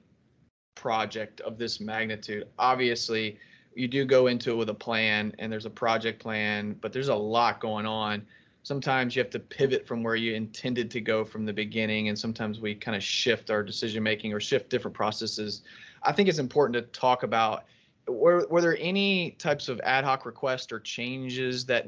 project 0.75 1.41
of 1.43 1.59
this 1.59 1.81
magnitude, 1.81 2.47
obviously 2.59 3.39
you 3.75 3.87
do 3.87 4.05
go 4.05 4.27
into 4.27 4.51
it 4.51 4.55
with 4.55 4.69
a 4.71 4.75
plan 4.75 5.35
and 5.39 5.53
there's 5.53 5.67
a 5.67 5.71
project 5.71 6.21
plan, 6.21 6.75
but 6.81 6.93
there's 6.93 7.09
a 7.09 7.15
lot 7.15 7.61
going 7.61 7.87
on. 7.87 8.27
Sometimes 8.63 9.17
you 9.17 9.23
have 9.23 9.31
to 9.31 9.39
pivot 9.39 9.87
from 9.87 10.03
where 10.03 10.17
you 10.17 10.35
intended 10.35 10.91
to 10.91 11.01
go 11.01 11.25
from 11.25 11.47
the 11.47 11.53
beginning, 11.53 12.09
and 12.09 12.19
sometimes 12.19 12.61
we 12.61 12.75
kind 12.75 12.95
of 12.95 13.03
shift 13.03 13.51
our 13.51 13.63
decision 13.63 14.03
making 14.03 14.35
or 14.35 14.41
shift 14.41 14.69
different 14.69 14.95
processes. 14.95 15.63
I 16.03 16.13
think 16.13 16.29
it's 16.29 16.39
important 16.39 16.75
to 16.75 17.01
talk 17.01 17.23
about 17.23 17.65
were, 18.09 18.47
were 18.51 18.61
there 18.61 18.77
any 18.81 19.33
types 19.33 19.69
of 19.69 19.81
ad 19.85 20.05
hoc 20.05 20.27
requests 20.27 20.73
or 20.73 20.81
changes 20.81 21.65
that 21.67 21.87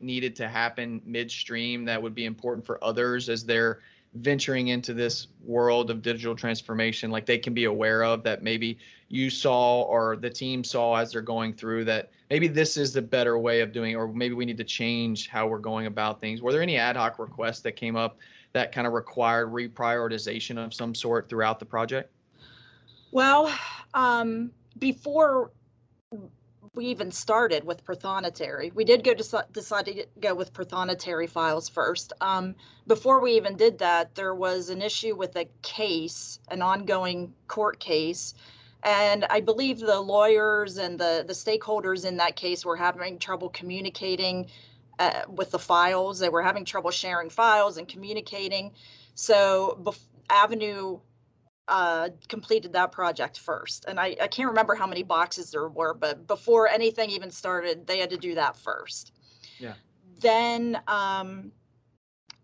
needed 0.00 0.34
to 0.36 0.48
happen 0.48 1.00
midstream 1.04 1.84
that 1.84 2.02
would 2.02 2.14
be 2.14 2.24
important 2.24 2.66
for 2.66 2.82
others 2.82 3.28
as 3.28 3.44
they're 3.44 3.80
venturing 4.14 4.68
into 4.68 4.92
this 4.92 5.28
world 5.44 5.88
of 5.88 6.02
digital 6.02 6.34
transformation 6.34 7.12
like 7.12 7.26
they 7.26 7.38
can 7.38 7.54
be 7.54 7.64
aware 7.64 8.02
of 8.02 8.24
that 8.24 8.42
maybe 8.42 8.76
you 9.08 9.30
saw 9.30 9.82
or 9.82 10.16
the 10.16 10.28
team 10.28 10.64
saw 10.64 10.96
as 10.96 11.12
they're 11.12 11.22
going 11.22 11.52
through 11.52 11.84
that 11.84 12.10
maybe 12.28 12.48
this 12.48 12.76
is 12.76 12.92
the 12.92 13.02
better 13.02 13.38
way 13.38 13.60
of 13.60 13.72
doing 13.72 13.94
or 13.94 14.08
maybe 14.08 14.34
we 14.34 14.44
need 14.44 14.56
to 14.56 14.64
change 14.64 15.28
how 15.28 15.46
we're 15.46 15.58
going 15.58 15.86
about 15.86 16.20
things? 16.20 16.42
Were 16.42 16.52
there 16.52 16.62
any 16.62 16.76
ad 16.76 16.96
hoc 16.96 17.18
requests 17.18 17.60
that 17.60 17.72
came 17.72 17.96
up 17.96 18.18
that 18.52 18.72
kind 18.72 18.86
of 18.86 18.92
required 18.92 19.52
reprioritization 19.52 20.64
of 20.64 20.74
some 20.74 20.94
sort 20.94 21.28
throughout 21.28 21.58
the 21.58 21.66
project 21.66 22.12
well 23.10 23.52
um, 23.94 24.50
before 24.78 25.52
we 26.74 26.86
even 26.86 27.10
started 27.10 27.64
with 27.64 27.84
Prothonotary. 27.84 28.72
We 28.72 28.84
did 28.84 29.02
go 29.02 29.12
decide 29.14 29.86
to 29.86 30.06
go 30.20 30.34
with 30.34 30.52
Prothonotary 30.52 31.28
files 31.28 31.68
first. 31.68 32.12
Um, 32.20 32.54
before 32.86 33.20
we 33.20 33.32
even 33.32 33.56
did 33.56 33.78
that, 33.78 34.14
there 34.14 34.34
was 34.34 34.70
an 34.70 34.80
issue 34.80 35.16
with 35.16 35.34
a 35.36 35.48
case, 35.62 36.38
an 36.48 36.62
ongoing 36.62 37.34
court 37.48 37.80
case, 37.80 38.34
and 38.84 39.24
I 39.24 39.40
believe 39.40 39.80
the 39.80 40.00
lawyers 40.00 40.78
and 40.78 40.98
the 40.98 41.24
the 41.26 41.32
stakeholders 41.34 42.06
in 42.06 42.16
that 42.18 42.36
case 42.36 42.64
were 42.64 42.76
having 42.76 43.18
trouble 43.18 43.48
communicating 43.50 44.48
uh, 44.98 45.22
with 45.28 45.50
the 45.50 45.58
files. 45.58 46.18
They 46.20 46.28
were 46.28 46.42
having 46.42 46.64
trouble 46.64 46.90
sharing 46.90 47.30
files 47.30 47.78
and 47.78 47.88
communicating. 47.88 48.72
So 49.14 49.94
Avenu 50.30 51.00
uh, 51.70 52.08
completed 52.28 52.72
that 52.72 52.90
project 52.90 53.38
first. 53.38 53.84
And 53.86 53.98
I, 53.98 54.16
I 54.20 54.26
can't 54.26 54.48
remember 54.48 54.74
how 54.74 54.86
many 54.86 55.04
boxes 55.04 55.52
there 55.52 55.68
were, 55.68 55.94
but 55.94 56.26
before 56.26 56.68
anything 56.68 57.10
even 57.10 57.30
started, 57.30 57.86
they 57.86 57.98
had 57.98 58.10
to 58.10 58.16
do 58.16 58.34
that 58.34 58.56
first. 58.56 59.12
Yeah. 59.58 59.74
Then 60.20 60.80
um, 60.88 61.52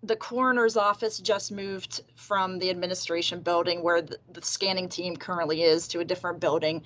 the 0.04 0.14
coroner's 0.14 0.76
office 0.76 1.18
just 1.18 1.50
moved 1.50 2.02
from 2.14 2.60
the 2.60 2.70
administration 2.70 3.40
building 3.40 3.82
where 3.82 4.00
the, 4.00 4.16
the 4.32 4.42
scanning 4.42 4.88
team 4.88 5.16
currently 5.16 5.64
is 5.64 5.88
to 5.88 5.98
a 5.98 6.04
different 6.04 6.38
building. 6.38 6.82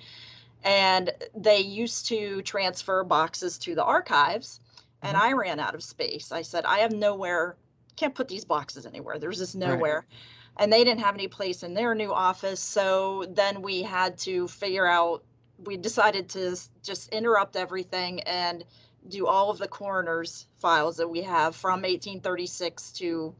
And 0.63 1.11
they 1.35 1.59
used 1.59 2.07
to 2.07 2.41
transfer 2.41 3.03
boxes 3.03 3.59
to 3.59 3.75
the 3.75 3.83
archives, 3.83 4.59
and 5.03 5.15
mm-hmm. 5.15 5.27
I 5.27 5.33
ran 5.33 5.59
out 5.59 5.75
of 5.75 5.83
space. 5.83 6.31
I 6.31 6.41
said, 6.41 6.65
I 6.65 6.79
have 6.79 6.91
nowhere, 6.91 7.55
can't 7.95 8.15
put 8.15 8.27
these 8.27 8.45
boxes 8.45 8.87
anywhere. 8.87 9.19
There's 9.19 9.37
just 9.37 9.55
nowhere. 9.55 10.05
Right 10.07 10.17
and 10.57 10.71
they 10.71 10.83
didn't 10.83 11.01
have 11.01 11.15
any 11.15 11.27
place 11.27 11.63
in 11.63 11.73
their 11.73 11.95
new 11.95 12.13
office. 12.13 12.59
So 12.59 13.25
then 13.29 13.61
we 13.61 13.83
had 13.83 14.17
to 14.19 14.47
figure 14.47 14.87
out, 14.87 15.23
we 15.65 15.77
decided 15.77 16.29
to 16.29 16.57
just 16.83 17.09
interrupt 17.09 17.55
everything 17.55 18.21
and 18.21 18.63
do 19.07 19.27
all 19.27 19.49
of 19.49 19.57
the 19.57 19.67
coroner's 19.67 20.47
files 20.59 20.97
that 20.97 21.07
we 21.07 21.21
have 21.21 21.55
from 21.55 21.81
1836 21.81 22.91
to 22.93 23.35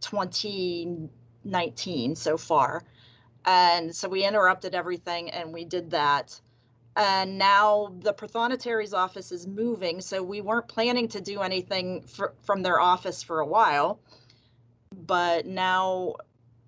2019 0.00 2.16
so 2.16 2.36
far. 2.36 2.82
And 3.44 3.94
so 3.94 4.08
we 4.08 4.24
interrupted 4.24 4.74
everything 4.74 5.30
and 5.30 5.52
we 5.52 5.64
did 5.64 5.90
that. 5.90 6.40
And 6.96 7.38
now 7.38 7.94
the 8.00 8.12
Prothonotary's 8.12 8.92
office 8.92 9.30
is 9.30 9.46
moving. 9.46 10.00
So 10.00 10.22
we 10.22 10.40
weren't 10.40 10.68
planning 10.68 11.08
to 11.08 11.20
do 11.20 11.40
anything 11.40 12.02
for, 12.02 12.34
from 12.42 12.62
their 12.62 12.80
office 12.80 13.22
for 13.22 13.40
a 13.40 13.46
while. 13.46 14.00
But 15.06 15.46
now 15.46 16.16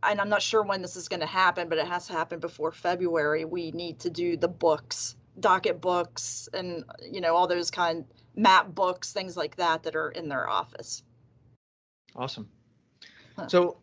and 0.02 0.21
I'm 0.21 0.28
not 0.28 0.42
sure 0.42 0.62
when 0.62 0.83
this 0.83 0.97
is 0.97 1.09
going 1.09 1.21
to 1.21 1.26
happen, 1.26 1.69
but 1.69 1.78
it 1.78 1.87
has 1.87 2.07
to 2.07 2.12
happen 2.12 2.38
before 2.38 2.73
February. 2.73 3.45
We 3.45 3.71
need 3.73 3.99
to 4.00 4.11
do 4.11 4.37
the 4.37 4.49
books, 4.49 5.16
docket 5.40 5.80
books, 5.80 6.49
and 6.52 6.85
you 7.02 7.21
know 7.21 7.35
all 7.35 7.47
those 7.47 7.71
kind 7.71 8.04
map 8.37 8.75
books, 8.75 9.12
things 9.12 9.37
like 9.37 9.57
that 9.57 9.83
that 9.83 9.97
are 9.97 10.11
in 10.11 10.28
their 10.28 10.49
office. 10.49 11.02
Awesome. 12.16 12.49
Huh. 13.37 13.49
So 13.49 13.76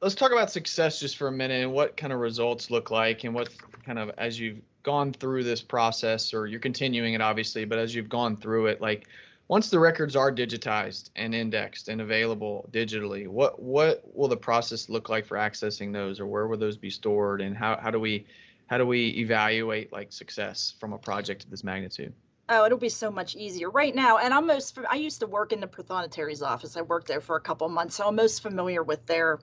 let's 0.00 0.14
talk 0.14 0.32
about 0.32 0.50
success 0.50 1.00
just 1.00 1.16
for 1.16 1.28
a 1.28 1.32
minute 1.32 1.62
and 1.62 1.72
what 1.72 1.96
kind 1.96 2.12
of 2.12 2.20
results 2.20 2.70
look 2.70 2.90
like 2.90 3.24
and 3.24 3.34
what 3.34 3.50
kind 3.84 3.98
of 3.98 4.10
as 4.18 4.38
you've 4.38 4.60
gone 4.84 5.12
through 5.12 5.44
this 5.44 5.60
process 5.60 6.32
or 6.32 6.46
you're 6.46 6.60
continuing 6.60 7.14
it 7.14 7.20
obviously, 7.20 7.64
but 7.64 7.78
as 7.78 7.94
you've 7.94 8.08
gone 8.08 8.36
through 8.36 8.66
it, 8.66 8.80
like 8.80 9.06
once 9.48 9.70
the 9.70 9.78
records 9.78 10.14
are 10.14 10.30
digitized 10.30 11.08
and 11.16 11.34
indexed 11.34 11.88
and 11.88 12.00
available 12.00 12.68
digitally, 12.70 13.26
what 13.26 13.60
what 13.60 14.02
will 14.14 14.28
the 14.28 14.36
process 14.36 14.88
look 14.88 15.08
like 15.08 15.24
for 15.24 15.36
accessing 15.36 15.92
those, 15.92 16.20
or 16.20 16.26
where 16.26 16.46
will 16.46 16.58
those 16.58 16.76
be 16.76 16.90
stored, 16.90 17.40
and 17.40 17.56
how 17.56 17.76
how 17.78 17.90
do 17.90 17.98
we 17.98 18.26
how 18.66 18.76
do 18.78 18.86
we 18.86 19.08
evaluate 19.08 19.92
like 19.92 20.12
success 20.12 20.74
from 20.78 20.92
a 20.92 20.98
project 20.98 21.44
of 21.44 21.50
this 21.50 21.64
magnitude? 21.64 22.12
Oh, 22.50 22.64
it'll 22.64 22.78
be 22.78 22.88
so 22.88 23.10
much 23.10 23.36
easier 23.36 23.68
right 23.70 23.94
now. 23.94 24.18
And 24.18 24.32
I'm 24.32 24.46
most 24.46 24.78
I 24.88 24.96
used 24.96 25.20
to 25.20 25.26
work 25.26 25.52
in 25.52 25.60
the 25.60 25.66
Prothonotary's 25.66 26.42
office. 26.42 26.76
I 26.76 26.82
worked 26.82 27.08
there 27.08 27.20
for 27.20 27.36
a 27.36 27.40
couple 27.40 27.68
months, 27.70 27.96
so 27.96 28.06
I'm 28.06 28.16
most 28.16 28.42
familiar 28.42 28.82
with 28.82 29.04
their 29.06 29.40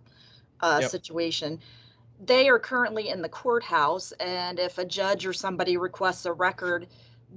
uh, 0.62 0.80
yep. 0.82 0.92
situation. 0.92 1.60
They 2.24 2.48
are 2.48 2.60
currently 2.60 3.10
in 3.10 3.22
the 3.22 3.30
courthouse, 3.30 4.12
and 4.14 4.58
if 4.60 4.78
a 4.78 4.86
judge 4.86 5.26
or 5.26 5.34
somebody 5.34 5.76
requests 5.76 6.26
a 6.26 6.32
record, 6.32 6.88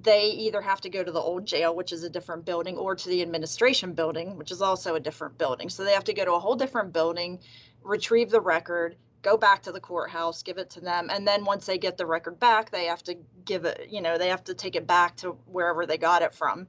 they 0.02 0.26
either 0.26 0.60
have 0.60 0.80
to 0.82 0.90
go 0.90 1.02
to 1.02 1.10
the 1.10 1.20
old 1.20 1.46
jail, 1.46 1.74
which 1.74 1.92
is 1.92 2.02
a 2.04 2.10
different 2.10 2.44
building, 2.44 2.76
or 2.76 2.94
to 2.94 3.08
the 3.08 3.22
administration 3.22 3.92
building, 3.92 4.36
which 4.36 4.50
is 4.50 4.62
also 4.62 4.94
a 4.94 5.00
different 5.00 5.38
building. 5.38 5.68
So 5.68 5.84
they 5.84 5.92
have 5.92 6.04
to 6.04 6.12
go 6.12 6.24
to 6.24 6.34
a 6.34 6.38
whole 6.38 6.56
different 6.56 6.92
building, 6.92 7.40
retrieve 7.82 8.30
the 8.30 8.40
record, 8.40 8.96
go 9.22 9.36
back 9.36 9.62
to 9.62 9.72
the 9.72 9.80
courthouse, 9.80 10.42
give 10.42 10.58
it 10.58 10.70
to 10.70 10.80
them, 10.80 11.08
and 11.10 11.26
then 11.26 11.44
once 11.44 11.66
they 11.66 11.78
get 11.78 11.96
the 11.96 12.06
record 12.06 12.38
back, 12.38 12.70
they 12.70 12.84
have 12.84 13.02
to 13.04 13.16
give 13.44 13.64
it, 13.64 13.88
you 13.90 14.00
know, 14.00 14.16
they 14.16 14.28
have 14.28 14.44
to 14.44 14.54
take 14.54 14.76
it 14.76 14.86
back 14.86 15.16
to 15.16 15.30
wherever 15.46 15.86
they 15.86 15.98
got 15.98 16.22
it 16.22 16.34
from. 16.34 16.68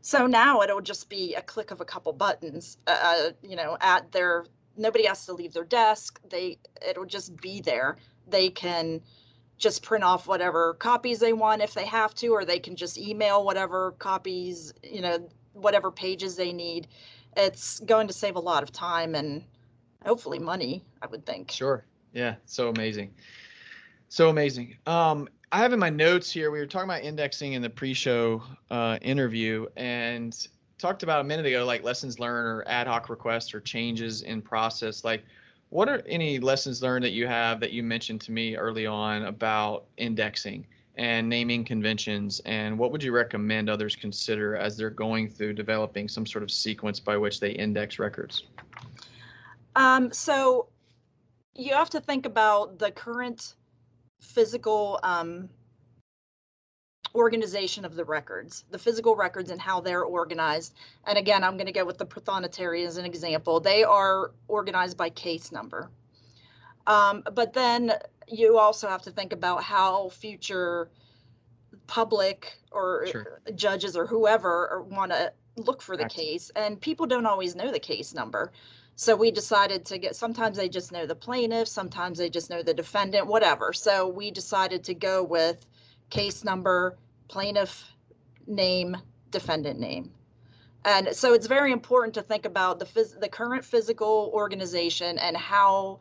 So 0.00 0.26
now 0.26 0.62
it'll 0.62 0.80
just 0.80 1.08
be 1.08 1.34
a 1.34 1.42
click 1.42 1.70
of 1.70 1.80
a 1.80 1.84
couple 1.84 2.12
buttons, 2.12 2.78
uh, 2.86 2.96
uh 3.02 3.30
you 3.42 3.56
know, 3.56 3.76
at 3.80 4.12
their 4.12 4.46
nobody 4.76 5.06
has 5.06 5.26
to 5.26 5.32
leave 5.32 5.52
their 5.52 5.64
desk. 5.64 6.20
They 6.28 6.58
it'll 6.86 7.06
just 7.06 7.36
be 7.36 7.60
there. 7.60 7.96
They 8.26 8.50
can 8.50 9.00
just 9.56 9.82
print 9.82 10.04
off 10.04 10.26
whatever 10.26 10.74
copies 10.74 11.18
they 11.20 11.32
want 11.32 11.62
if 11.62 11.74
they 11.74 11.86
have 11.86 12.14
to, 12.16 12.28
or 12.28 12.44
they 12.44 12.58
can 12.58 12.76
just 12.76 12.98
email 12.98 13.44
whatever 13.44 13.92
copies, 13.92 14.74
you 14.82 15.00
know, 15.00 15.28
whatever 15.52 15.90
pages 15.90 16.36
they 16.36 16.52
need. 16.52 16.88
It's 17.36 17.80
going 17.80 18.06
to 18.08 18.12
save 18.12 18.36
a 18.36 18.40
lot 18.40 18.62
of 18.62 18.72
time 18.72 19.14
and 19.14 19.44
hopefully 20.04 20.38
money, 20.38 20.84
I 21.02 21.06
would 21.06 21.24
think. 21.24 21.50
Sure. 21.50 21.84
Yeah. 22.12 22.34
So 22.46 22.68
amazing. 22.68 23.12
So 24.08 24.28
amazing. 24.28 24.76
Um, 24.86 25.28
I 25.50 25.58
have 25.58 25.72
in 25.72 25.78
my 25.78 25.90
notes 25.90 26.30
here, 26.30 26.50
we 26.50 26.58
were 26.58 26.66
talking 26.66 26.88
about 26.88 27.02
indexing 27.02 27.52
in 27.52 27.62
the 27.62 27.70
pre-show 27.70 28.42
uh, 28.70 28.98
interview 29.02 29.66
and 29.76 30.46
talked 30.78 31.02
about 31.02 31.20
a 31.20 31.24
minute 31.24 31.46
ago, 31.46 31.64
like 31.64 31.82
lessons 31.84 32.18
learned 32.18 32.46
or 32.46 32.64
ad 32.66 32.86
hoc 32.86 33.08
requests 33.08 33.54
or 33.54 33.60
changes 33.60 34.22
in 34.22 34.42
process. 34.42 35.04
Like, 35.04 35.24
what 35.74 35.88
are 35.88 36.00
any 36.06 36.38
lessons 36.38 36.82
learned 36.82 37.04
that 37.04 37.10
you 37.10 37.26
have 37.26 37.58
that 37.58 37.72
you 37.72 37.82
mentioned 37.82 38.20
to 38.20 38.30
me 38.30 38.54
early 38.54 38.86
on 38.86 39.24
about 39.24 39.86
indexing 39.96 40.64
and 40.94 41.28
naming 41.28 41.64
conventions? 41.64 42.40
And 42.44 42.78
what 42.78 42.92
would 42.92 43.02
you 43.02 43.10
recommend 43.10 43.68
others 43.68 43.96
consider 43.96 44.54
as 44.54 44.76
they're 44.76 44.88
going 44.88 45.28
through 45.28 45.54
developing 45.54 46.06
some 46.06 46.26
sort 46.26 46.44
of 46.44 46.52
sequence 46.52 47.00
by 47.00 47.16
which 47.16 47.40
they 47.40 47.50
index 47.50 47.98
records? 47.98 48.44
Um, 49.74 50.12
so 50.12 50.68
you 51.56 51.74
have 51.74 51.90
to 51.90 52.00
think 52.00 52.24
about 52.24 52.78
the 52.78 52.92
current 52.92 53.54
physical 54.20 55.00
um, 55.02 55.48
organization 57.14 57.84
of 57.84 57.94
the 57.94 58.04
records, 58.04 58.64
the 58.70 58.78
physical 58.78 59.14
records 59.14 59.50
and 59.50 59.60
how 59.60 59.80
they're 59.80 60.02
organized. 60.02 60.74
And 61.06 61.16
again, 61.16 61.44
I'm 61.44 61.56
going 61.56 61.66
to 61.66 61.72
go 61.72 61.84
with 61.84 61.98
the 61.98 62.06
prothonotary 62.06 62.86
as 62.86 62.96
an 62.96 63.04
example. 63.04 63.60
They 63.60 63.84
are 63.84 64.32
organized 64.48 64.96
by 64.96 65.10
case 65.10 65.52
number. 65.52 65.90
Um, 66.86 67.22
but 67.32 67.52
then 67.52 67.92
you 68.26 68.58
also 68.58 68.88
have 68.88 69.02
to 69.02 69.10
think 69.10 69.32
about 69.32 69.62
how 69.62 70.08
future 70.10 70.90
public 71.86 72.58
or 72.72 73.06
Sure. 73.06 73.40
judges 73.54 73.96
or 73.96 74.06
whoever 74.06 74.84
want 74.90 75.12
to 75.12 75.32
look 75.56 75.82
for 75.82 75.96
the 75.96 76.08
case 76.08 76.50
and 76.56 76.80
people 76.80 77.06
don't 77.06 77.26
always 77.26 77.54
know 77.54 77.70
the 77.70 77.78
case 77.78 78.12
number 78.14 78.50
so 78.96 79.14
we 79.14 79.30
decided 79.30 79.84
to 79.84 79.98
get 79.98 80.16
sometimes 80.16 80.56
they 80.56 80.68
just 80.68 80.90
know 80.92 81.06
the 81.06 81.14
plaintiff 81.14 81.68
sometimes 81.68 82.18
they 82.18 82.28
just 82.28 82.50
know 82.50 82.62
the 82.62 82.74
defendant 82.74 83.26
whatever 83.26 83.72
so 83.72 84.08
we 84.08 84.30
decided 84.30 84.82
to 84.82 84.94
go 84.94 85.22
with 85.22 85.66
case 86.10 86.42
number 86.42 86.96
plaintiff 87.28 87.92
name 88.46 88.96
defendant 89.30 89.80
name 89.80 90.12
and 90.84 91.08
so 91.14 91.32
it's 91.32 91.46
very 91.46 91.72
important 91.72 92.14
to 92.14 92.22
think 92.22 92.44
about 92.44 92.78
the 92.78 92.84
phys- 92.84 93.18
the 93.20 93.28
current 93.28 93.64
physical 93.64 94.30
organization 94.34 95.18
and 95.18 95.36
how 95.36 95.98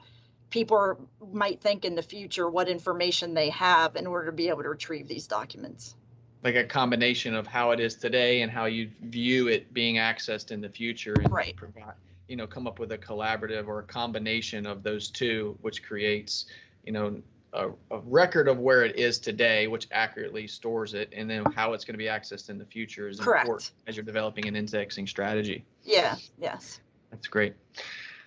people 0.49 0.77
are, 0.77 0.97
might 1.31 1.61
think 1.61 1.85
in 1.85 1.95
the 1.95 2.01
future 2.03 2.49
what 2.49 2.69
information 2.69 3.33
they 3.33 3.49
have 3.49 3.95
in 3.95 4.05
order 4.05 4.27
to 4.27 4.31
be 4.31 4.49
able 4.49 4.61
to 4.63 4.69
retrieve 4.69 5.07
these 5.07 5.27
documents 5.27 5.95
Like 6.43 6.55
a 6.55 6.65
combination 6.65 7.33
of 7.33 7.47
how 7.47 7.71
it 7.71 7.79
is 7.79 7.95
today 7.95 8.41
and 8.41 8.51
how 8.51 8.65
you 8.65 8.91
view 9.03 9.47
it 9.47 9.73
being 9.73 9.95
accessed 9.95 10.51
in 10.51 10.61
the 10.61 10.69
future 10.69 11.13
and 11.23 11.31
Right. 11.31 11.55
provide, 11.55 11.93
you 12.27 12.35
know, 12.35 12.45
come 12.47 12.67
up 12.67 12.79
with 12.79 12.91
a 12.91 12.97
collaborative 12.97 13.67
or 13.67 13.79
a 13.79 13.83
combination 13.83 14.65
of 14.65 14.83
those 14.83 15.09
two, 15.09 15.57
which 15.61 15.83
creates, 15.83 16.45
you 16.85 16.91
know, 16.91 17.21
a, 17.53 17.69
a 17.91 17.99
record 18.05 18.47
of 18.47 18.59
where 18.59 18.83
it 18.83 18.95
is 18.95 19.19
today, 19.19 19.67
which 19.67 19.87
accurately 19.91 20.47
stores 20.47 20.93
it, 20.93 21.11
and 21.15 21.29
then 21.29 21.45
how 21.55 21.73
it's 21.73 21.85
going 21.85 21.93
to 21.93 21.97
be 21.97 22.05
accessed 22.05 22.49
in 22.49 22.57
the 22.57 22.65
future 22.65 23.07
is 23.07 23.19
Correct. 23.19 23.45
important 23.45 23.71
as 23.87 23.95
you're 23.95 24.05
developing 24.05 24.47
an 24.47 24.55
indexing 24.55 25.07
strategy. 25.07 25.63
yeah 25.83 26.15
yes 26.39 26.79
That's 27.11 27.27
great. 27.27 27.53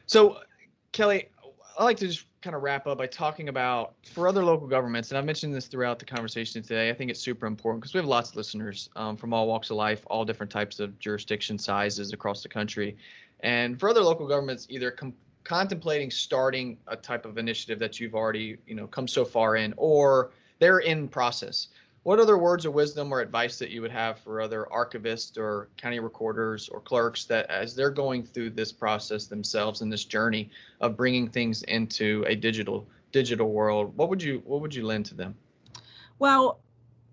So, 0.07 0.39
Kelly, 0.93 1.29
I 1.79 1.85
like 1.85 1.97
to 1.99 2.07
just 2.07 2.27
kind 2.41 2.55
of 2.55 2.63
wrap 2.63 2.87
up 2.87 2.99
by 2.99 3.09
talking 3.09 3.49
about 3.49 3.95
for 4.13 4.29
other 4.29 4.45
local 4.45 4.69
governments, 4.69 5.11
and 5.11 5.19
I've 5.19 5.25
mentioned 5.25 5.53
this 5.53 5.67
throughout 5.67 5.99
the 5.99 6.05
conversation 6.05 6.63
today. 6.63 6.89
I 6.89 6.95
think 6.95 7.11
it's 7.11 7.21
super 7.21 7.47
important 7.47 7.83
because 7.83 7.93
we 7.93 7.99
have 7.99 8.07
lots 8.07 8.31
of 8.31 8.37
listeners 8.37 8.89
um, 8.95 9.17
from 9.17 9.33
all 9.35 9.49
walks 9.49 9.71
of 9.71 9.77
life, 9.77 10.03
all 10.07 10.25
different 10.25 10.53
types 10.53 10.79
of 10.79 10.97
jurisdiction 11.01 11.59
sizes 11.59 12.13
across 12.13 12.43
the 12.43 12.49
country. 12.49 12.97
And 13.41 13.79
for 13.79 13.89
other 13.89 14.01
local 14.01 14.27
governments, 14.29 14.67
either 14.71 14.91
com- 14.93 15.13
contemplating 15.47 16.11
starting 16.11 16.77
a 16.89 16.97
type 16.97 17.25
of 17.25 17.39
initiative 17.39 17.79
that 17.79 18.01
you've 18.01 18.17
already, 18.17 18.57
you 18.67 18.75
know, 18.75 18.89
come 18.89 19.07
so 19.07 19.25
far 19.25 19.55
in, 19.55 19.73
or 19.77 20.33
they're 20.59 20.81
in 20.81 21.07
process. 21.07 21.69
What 22.03 22.19
other 22.19 22.37
words 22.37 22.65
of 22.65 22.75
wisdom 22.75 23.13
or 23.13 23.21
advice 23.21 23.57
that 23.61 23.71
you 23.71 23.81
would 23.81 23.93
have 23.93 24.19
for 24.19 24.41
other 24.41 24.67
archivists 24.73 25.39
or 25.39 25.69
county 25.77 26.01
recorders 26.01 26.69
or 26.69 26.81
clerks 26.81 27.27
that 27.27 27.49
as 27.49 27.77
they're 27.77 27.91
going 27.91 28.25
through 28.25 28.51
this 28.51 28.73
process 28.73 29.27
themselves 29.27 29.83
and 29.83 29.93
this 29.93 30.05
journey 30.05 30.51
of 30.81 30.97
bringing 30.97 31.29
things 31.29 31.63
into 31.65 32.25
a 32.27 32.35
digital 32.35 32.89
digital 33.13 33.51
world, 33.51 33.97
what 33.97 34.09
would 34.09 34.23
you 34.23 34.43
what 34.45 34.61
would 34.61 34.75
you 34.75 34.85
lend 34.85 35.07
to 35.07 35.15
them? 35.15 35.35
Well, 36.19 36.59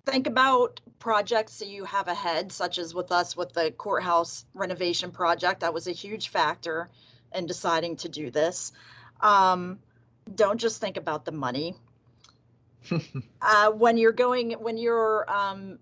think 0.08 0.26
about 0.26 0.82
projects 0.98 1.60
that 1.60 1.68
you 1.68 1.86
have 1.86 2.08
ahead, 2.08 2.52
such 2.52 2.80
as 2.80 2.96
with 2.96 3.12
us 3.12 3.38
with 3.38 3.54
the 3.54 3.72
courthouse 3.72 4.46
renovation 4.56 5.12
project. 5.12 5.60
That 5.60 5.74
was 5.74 5.88
a 5.88 5.92
huge 5.92 6.30
factor 6.30 6.90
in 7.36 7.46
deciding 7.46 7.98
to 7.98 8.10
do 8.10 8.32
this. 8.32 8.72
Um, 9.22 9.80
don't 10.36 10.60
just 10.60 10.80
think 10.80 10.98
about 10.98 11.26
the 11.26 11.32
money. 11.32 11.76
uh, 13.42 13.72
when 13.72 13.98
you're 13.98 14.12
going, 14.12 14.52
when 14.52 14.78
you're 14.78 15.30
um, 15.30 15.80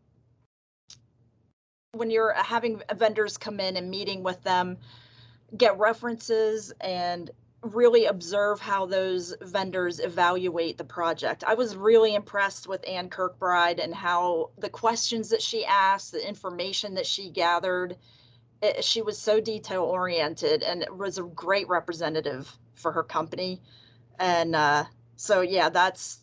when 1.94 2.10
you're 2.10 2.34
having 2.34 2.82
vendors 2.96 3.38
come 3.38 3.60
in 3.60 3.76
and 3.76 3.90
meeting 3.90 4.24
with 4.24 4.42
them, 4.44 4.78
get 5.58 5.78
references 5.78 6.72
and 6.80 7.32
really 7.64 8.06
observe 8.06 8.60
how 8.60 8.86
those 8.86 9.36
vendors 9.42 10.00
evaluate 10.00 10.78
the 10.78 10.84
project. 10.84 11.44
I 11.46 11.54
was 11.54 11.76
really 11.76 12.16
impressed 12.16 12.68
with 12.68 12.88
Ann 12.88 13.10
Kirkbride 13.10 13.84
and 13.84 13.94
how 13.94 14.50
the 14.58 14.70
questions 14.70 15.30
that 15.30 15.42
she 15.42 15.66
asked, 15.66 16.12
the 16.12 16.28
information 16.28 16.96
that 16.96 17.06
she 17.06 17.30
gathered, 17.30 17.98
it, 18.62 18.84
she 18.84 19.02
was 19.02 19.18
so 19.18 19.40
detail 19.40 19.84
oriented 19.84 20.64
and 20.64 20.86
was 20.98 21.18
a 21.18 21.24
great 21.24 21.68
representative 21.68 22.52
for 22.76 22.92
her 22.92 23.04
company. 23.04 23.62
And 24.20 24.56
uh, 24.56 24.86
so, 25.16 25.42
yeah, 25.42 25.70
that's, 25.70 26.20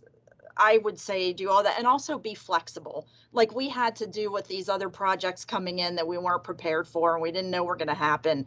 I 0.57 0.79
would 0.79 0.99
say 0.99 1.33
do 1.33 1.51
all 1.51 1.63
that 1.63 1.79
and 1.79 1.87
also 1.87 2.19
be 2.19 2.35
flexible. 2.35 3.07
Like 3.33 3.55
we 3.55 3.69
had 3.69 3.97
to 3.97 4.07
do 4.07 4.31
with 4.33 4.49
these 4.49 4.69
other 4.69 4.89
projects 4.89 5.45
coming 5.45 5.79
in 5.79 5.97
that 5.97 6.07
we 6.07 6.19
weren't 6.19 6.45
prepared 6.45 6.89
for 6.89 7.15
and 7.15 7.23
we 7.23 7.31
didn't 7.31 7.51
know 7.51 7.65
were 7.65 7.77
going 7.77 7.89
to 7.89 7.95
happen 7.95 8.47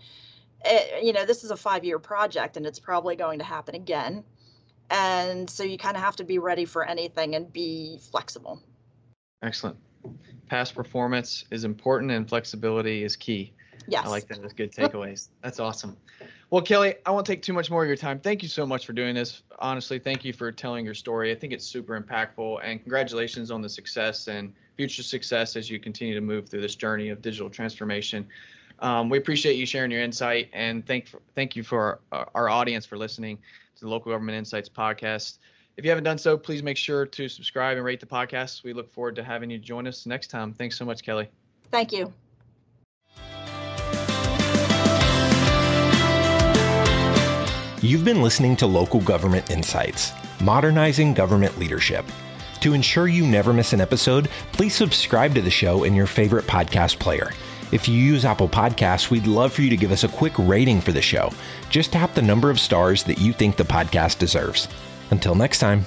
it, 0.65 1.03
you 1.03 1.13
know, 1.13 1.25
this 1.25 1.43
is 1.43 1.51
a 1.51 1.57
five 1.57 1.83
year 1.83 1.99
project 1.99 2.57
and 2.57 2.65
it's 2.65 2.79
probably 2.79 3.15
going 3.15 3.39
to 3.39 3.45
happen 3.45 3.75
again. 3.75 4.23
And 4.89 5.49
so 5.49 5.63
you 5.63 5.77
kind 5.77 5.95
of 5.95 6.03
have 6.03 6.15
to 6.17 6.23
be 6.23 6.37
ready 6.37 6.65
for 6.65 6.85
anything 6.85 7.35
and 7.35 7.51
be 7.51 7.99
flexible. 8.11 8.61
Excellent. 9.41 9.77
Past 10.47 10.75
performance 10.75 11.45
is 11.51 11.63
important 11.63 12.11
and 12.11 12.27
flexibility 12.27 13.03
is 13.03 13.15
key. 13.15 13.53
Yes. 13.87 14.05
I 14.05 14.09
like 14.09 14.27
that 14.27 14.43
as 14.43 14.53
good 14.53 14.71
takeaways. 14.71 15.29
That's 15.41 15.59
awesome. 15.59 15.97
Well, 16.49 16.61
Kelly, 16.61 16.95
I 17.05 17.11
won't 17.11 17.25
take 17.25 17.41
too 17.41 17.53
much 17.53 17.71
more 17.71 17.81
of 17.81 17.87
your 17.87 17.97
time. 17.97 18.19
Thank 18.19 18.43
you 18.43 18.49
so 18.49 18.65
much 18.65 18.85
for 18.85 18.93
doing 18.93 19.15
this. 19.15 19.41
Honestly, 19.59 19.99
thank 19.99 20.23
you 20.25 20.33
for 20.33 20.51
telling 20.51 20.85
your 20.85 20.93
story. 20.93 21.31
I 21.31 21.35
think 21.35 21.53
it's 21.53 21.65
super 21.65 21.99
impactful 21.99 22.59
and 22.63 22.81
congratulations 22.81 23.51
on 23.51 23.61
the 23.61 23.69
success 23.69 24.27
and 24.27 24.53
future 24.75 25.03
success 25.03 25.55
as 25.55 25.69
you 25.69 25.79
continue 25.79 26.13
to 26.13 26.21
move 26.21 26.49
through 26.49 26.61
this 26.61 26.75
journey 26.75 27.09
of 27.09 27.21
digital 27.21 27.49
transformation. 27.49 28.27
Um, 28.79 29.09
we 29.09 29.17
appreciate 29.17 29.55
you 29.55 29.65
sharing 29.65 29.91
your 29.91 30.01
insight 30.01 30.49
and 30.53 30.85
thank 30.85 31.11
thank 31.35 31.55
you 31.55 31.63
for 31.63 31.99
our, 32.11 32.29
our 32.33 32.49
audience 32.49 32.85
for 32.85 32.97
listening 32.97 33.37
to 33.75 33.85
the 33.85 33.89
Local 33.89 34.11
Government 34.11 34.37
Insights 34.37 34.69
podcast. 34.69 35.37
If 35.77 35.85
you 35.85 35.91
haven't 35.91 36.03
done 36.03 36.17
so, 36.17 36.37
please 36.37 36.63
make 36.63 36.77
sure 36.77 37.05
to 37.05 37.29
subscribe 37.29 37.77
and 37.77 37.85
rate 37.85 37.99
the 37.99 38.05
podcast. 38.05 38.63
We 38.63 38.73
look 38.73 38.91
forward 38.91 39.15
to 39.15 39.23
having 39.23 39.49
you 39.49 39.57
join 39.57 39.87
us 39.87 40.05
next 40.05 40.27
time. 40.27 40.53
Thanks 40.53 40.77
so 40.77 40.85
much, 40.85 41.03
Kelly. 41.03 41.29
Thank 41.71 41.91
you. 41.91 42.11
You've 47.83 48.05
been 48.05 48.21
listening 48.21 48.55
to 48.57 48.67
Local 48.67 49.01
Government 49.01 49.49
Insights, 49.49 50.11
modernizing 50.39 51.15
government 51.15 51.57
leadership. 51.57 52.05
To 52.59 52.73
ensure 52.73 53.07
you 53.07 53.25
never 53.25 53.53
miss 53.53 53.73
an 53.73 53.81
episode, 53.81 54.29
please 54.51 54.75
subscribe 54.75 55.33
to 55.33 55.41
the 55.41 55.49
show 55.49 55.83
in 55.83 55.95
your 55.95 56.05
favorite 56.05 56.45
podcast 56.45 56.99
player. 56.99 57.31
If 57.71 57.87
you 57.87 57.95
use 57.95 58.23
Apple 58.23 58.47
Podcasts, 58.47 59.09
we'd 59.09 59.25
love 59.25 59.51
for 59.51 59.63
you 59.63 59.71
to 59.71 59.77
give 59.77 59.91
us 59.91 60.03
a 60.03 60.09
quick 60.09 60.33
rating 60.37 60.79
for 60.79 60.91
the 60.91 61.01
show. 61.01 61.31
Just 61.71 61.91
tap 61.91 62.13
the 62.13 62.21
number 62.21 62.51
of 62.51 62.59
stars 62.59 63.03
that 63.05 63.17
you 63.17 63.33
think 63.33 63.55
the 63.55 63.63
podcast 63.63 64.19
deserves. 64.19 64.67
Until 65.09 65.33
next 65.33 65.57
time. 65.57 65.83